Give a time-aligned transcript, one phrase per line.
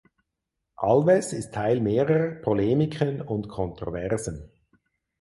[0.77, 4.49] Alves ist Teil mehrerer Polemiken und Kontroversen.